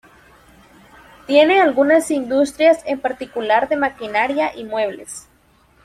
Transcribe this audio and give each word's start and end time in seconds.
Tiene 1.27 1.59
algunas 1.61 2.09
industrias, 2.09 2.79
en 2.87 2.99
particular 2.99 3.69
de 3.69 3.77
maquinaria 3.77 4.49
y 4.57 4.63
muebles. 4.63 5.27